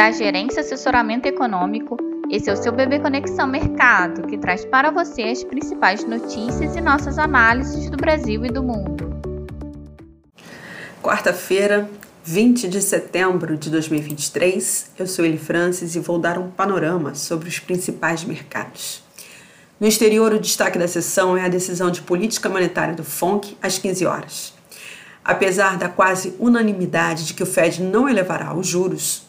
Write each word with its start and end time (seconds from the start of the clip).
da 0.00 0.10
Gerência 0.10 0.62
Assessoramento 0.62 1.28
Econômico. 1.28 1.94
Esse 2.30 2.48
é 2.48 2.52
o 2.54 2.56
seu 2.56 2.72
Bebê 2.72 2.98
Conexão 2.98 3.46
Mercado, 3.46 4.26
que 4.26 4.38
traz 4.38 4.64
para 4.64 4.90
você 4.90 5.24
as 5.24 5.44
principais 5.44 6.04
notícias 6.04 6.74
e 6.74 6.80
nossas 6.80 7.18
análises 7.18 7.90
do 7.90 7.98
Brasil 7.98 8.42
e 8.46 8.48
do 8.48 8.62
mundo. 8.62 9.10
Quarta-feira, 11.02 11.86
20 12.24 12.66
de 12.66 12.80
setembro 12.80 13.58
de 13.58 13.68
2023, 13.68 14.92
eu 14.98 15.06
sou 15.06 15.22
Eli 15.22 15.36
Francis 15.36 15.94
e 15.94 16.00
vou 16.00 16.18
dar 16.18 16.38
um 16.38 16.50
panorama 16.50 17.14
sobre 17.14 17.50
os 17.50 17.58
principais 17.58 18.24
mercados. 18.24 19.02
No 19.78 19.86
exterior, 19.86 20.32
o 20.32 20.40
destaque 20.40 20.78
da 20.78 20.88
sessão 20.88 21.36
é 21.36 21.44
a 21.44 21.48
decisão 21.48 21.90
de 21.90 22.00
política 22.00 22.48
monetária 22.48 22.94
do 22.94 23.04
FONC 23.04 23.54
às 23.60 23.76
15 23.76 24.06
horas. 24.06 24.54
Apesar 25.22 25.76
da 25.76 25.90
quase 25.90 26.34
unanimidade 26.38 27.26
de 27.26 27.34
que 27.34 27.42
o 27.42 27.46
Fed 27.46 27.82
não 27.82 28.08
elevará 28.08 28.54
os 28.54 28.66
juros, 28.66 29.28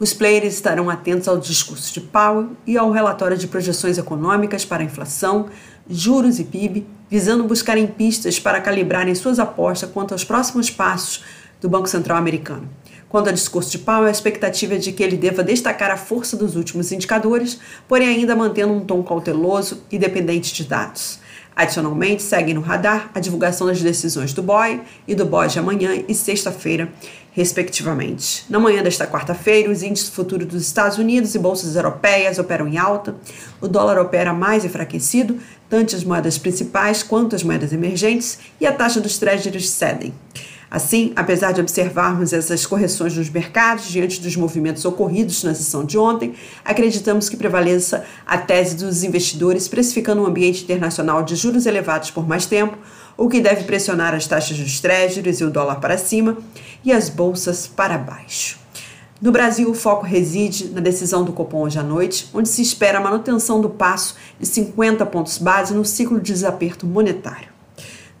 os 0.00 0.14
players 0.14 0.54
estarão 0.54 0.88
atentos 0.88 1.26
ao 1.26 1.38
discurso 1.38 1.92
de 1.92 2.00
Powell 2.00 2.50
e 2.66 2.78
ao 2.78 2.90
relatório 2.90 3.36
de 3.36 3.48
projeções 3.48 3.98
econômicas 3.98 4.64
para 4.64 4.84
inflação, 4.84 5.46
juros 5.88 6.38
e 6.38 6.44
PIB, 6.44 6.86
visando 7.10 7.44
buscarem 7.44 7.86
pistas 7.86 8.38
para 8.38 8.60
calibrarem 8.60 9.14
suas 9.14 9.38
apostas 9.38 9.90
quanto 9.90 10.12
aos 10.12 10.22
próximos 10.22 10.70
passos 10.70 11.24
do 11.60 11.68
Banco 11.68 11.88
Central 11.88 12.16
americano. 12.16 12.68
Quanto 13.08 13.28
ao 13.28 13.32
discurso 13.32 13.70
de 13.70 13.78
Powell, 13.78 14.04
a 14.04 14.10
expectativa 14.10 14.74
é 14.74 14.78
de 14.78 14.92
que 14.92 15.02
ele 15.02 15.16
deva 15.16 15.42
destacar 15.42 15.90
a 15.90 15.96
força 15.96 16.36
dos 16.36 16.54
últimos 16.56 16.92
indicadores, 16.92 17.58
porém 17.88 18.08
ainda 18.08 18.36
mantendo 18.36 18.72
um 18.72 18.80
tom 18.80 19.02
cauteloso 19.02 19.82
e 19.90 19.98
dependente 19.98 20.54
de 20.54 20.64
dados. 20.64 21.18
Adicionalmente, 21.58 22.22
segue 22.22 22.54
no 22.54 22.60
radar 22.60 23.10
a 23.12 23.18
divulgação 23.18 23.66
das 23.66 23.82
decisões 23.82 24.32
do 24.32 24.40
BOE 24.40 24.80
e 25.08 25.14
do 25.16 25.26
BOE 25.26 25.48
de 25.48 25.58
amanhã 25.58 26.04
e 26.06 26.14
sexta-feira, 26.14 26.88
respectivamente. 27.32 28.44
Na 28.48 28.60
manhã 28.60 28.80
desta 28.80 29.08
quarta-feira, 29.08 29.68
os 29.68 29.82
índices 29.82 30.08
futuros 30.08 30.46
dos 30.46 30.62
Estados 30.62 30.98
Unidos 30.98 31.34
e 31.34 31.38
bolsas 31.40 31.74
europeias 31.74 32.38
operam 32.38 32.68
em 32.68 32.78
alta, 32.78 33.16
o 33.60 33.66
dólar 33.66 33.98
opera 33.98 34.32
mais 34.32 34.64
enfraquecido, 34.64 35.36
tanto 35.68 35.96
as 35.96 36.04
moedas 36.04 36.38
principais 36.38 37.02
quanto 37.02 37.34
as 37.34 37.42
moedas 37.42 37.72
emergentes, 37.72 38.38
e 38.60 38.64
a 38.64 38.72
taxa 38.72 39.00
dos 39.00 39.18
treasuries 39.18 39.68
cedem. 39.68 40.14
Assim, 40.70 41.12
apesar 41.16 41.52
de 41.52 41.60
observarmos 41.60 42.32
essas 42.32 42.66
correções 42.66 43.16
nos 43.16 43.30
mercados 43.30 43.86
diante 43.88 44.20
dos 44.20 44.36
movimentos 44.36 44.84
ocorridos 44.84 45.42
na 45.42 45.54
sessão 45.54 45.82
de 45.82 45.96
ontem, 45.96 46.34
acreditamos 46.62 47.28
que 47.28 47.36
prevaleça 47.36 48.04
a 48.26 48.36
tese 48.36 48.76
dos 48.76 49.02
investidores 49.02 49.66
precificando 49.66 50.22
um 50.22 50.26
ambiente 50.26 50.64
internacional 50.64 51.22
de 51.22 51.36
juros 51.36 51.64
elevados 51.64 52.10
por 52.10 52.28
mais 52.28 52.44
tempo, 52.44 52.76
o 53.16 53.28
que 53.28 53.40
deve 53.40 53.64
pressionar 53.64 54.14
as 54.14 54.26
taxas 54.26 54.58
dos 54.58 54.78
treasuries 54.78 55.40
e 55.40 55.44
o 55.44 55.50
dólar 55.50 55.76
para 55.76 55.96
cima 55.96 56.36
e 56.84 56.92
as 56.92 57.08
bolsas 57.08 57.66
para 57.66 57.96
baixo. 57.96 58.58
No 59.20 59.32
Brasil, 59.32 59.68
o 59.68 59.74
foco 59.74 60.06
reside 60.06 60.68
na 60.68 60.80
decisão 60.80 61.24
do 61.24 61.32
Copom 61.32 61.62
hoje 61.62 61.78
à 61.78 61.82
noite, 61.82 62.28
onde 62.32 62.48
se 62.48 62.62
espera 62.62 62.98
a 62.98 63.00
manutenção 63.00 63.60
do 63.60 63.68
passo 63.68 64.14
de 64.38 64.46
50 64.46 65.04
pontos 65.06 65.38
base 65.38 65.74
no 65.74 65.84
ciclo 65.84 66.20
de 66.20 66.32
desaperto 66.32 66.86
monetário. 66.86 67.57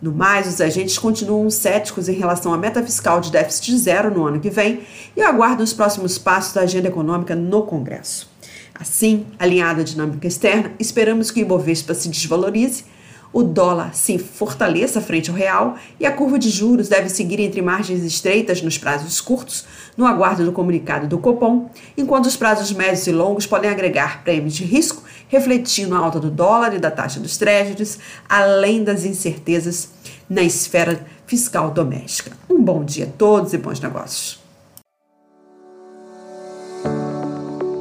No 0.00 0.12
mais, 0.12 0.46
os 0.46 0.60
agentes 0.60 0.96
continuam 0.96 1.50
céticos 1.50 2.08
em 2.08 2.12
relação 2.12 2.54
à 2.54 2.56
meta 2.56 2.82
fiscal 2.82 3.20
de 3.20 3.32
déficit 3.32 3.76
zero 3.78 4.14
no 4.14 4.26
ano 4.26 4.38
que 4.38 4.48
vem 4.48 4.80
e 5.16 5.22
aguardam 5.22 5.64
os 5.64 5.72
próximos 5.72 6.16
passos 6.16 6.54
da 6.54 6.60
agenda 6.60 6.86
econômica 6.86 7.34
no 7.34 7.62
Congresso. 7.62 8.30
Assim, 8.72 9.26
alinhada 9.40 9.80
à 9.80 9.84
dinâmica 9.84 10.28
externa, 10.28 10.70
esperamos 10.78 11.32
que 11.32 11.40
o 11.40 11.42
Ibovespa 11.42 11.94
se 11.94 12.08
desvalorize, 12.08 12.84
o 13.32 13.42
dólar 13.42 13.94
se 13.94 14.18
fortaleça 14.18 15.00
frente 15.00 15.30
ao 15.30 15.36
real 15.36 15.76
e 16.00 16.06
a 16.06 16.12
curva 16.12 16.38
de 16.38 16.48
juros 16.48 16.88
deve 16.88 17.08
seguir 17.08 17.40
entre 17.40 17.60
margens 17.60 18.02
estreitas 18.02 18.62
nos 18.62 18.78
prazos 18.78 19.20
curtos, 19.20 19.66
no 19.96 20.06
aguardo 20.06 20.44
do 20.44 20.52
comunicado 20.52 21.06
do 21.06 21.18
Copom, 21.18 21.70
enquanto 21.96 22.26
os 22.26 22.36
prazos 22.36 22.72
médios 22.72 23.06
e 23.06 23.12
longos 23.12 23.46
podem 23.46 23.70
agregar 23.70 24.22
prêmios 24.24 24.54
de 24.54 24.64
risco, 24.64 25.02
refletindo 25.28 25.94
a 25.94 25.98
alta 25.98 26.18
do 26.18 26.30
dólar 26.30 26.74
e 26.74 26.78
da 26.78 26.90
taxa 26.90 27.20
dos 27.20 27.36
créditos, 27.36 27.98
além 28.28 28.82
das 28.82 29.04
incertezas 29.04 29.90
na 30.28 30.42
esfera 30.42 31.04
fiscal 31.26 31.70
doméstica. 31.70 32.32
Um 32.48 32.62
bom 32.62 32.84
dia 32.84 33.04
a 33.04 33.08
todos 33.18 33.52
e 33.52 33.58
bons 33.58 33.80
negócios. 33.80 34.40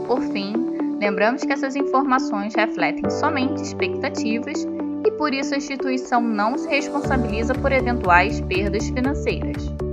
Por 0.07 0.21
fim, 0.33 0.53
lembramos 0.99 1.43
que 1.43 1.53
essas 1.53 1.75
informações 1.75 2.53
refletem 2.55 3.09
somente 3.09 3.61
expectativas 3.61 4.65
por 5.17 5.33
isso 5.33 5.53
a 5.53 5.57
instituição 5.57 6.21
não 6.21 6.57
se 6.57 6.67
responsabiliza 6.67 7.53
por 7.55 7.71
eventuais 7.71 8.39
perdas 8.41 8.87
financeiras. 8.87 9.86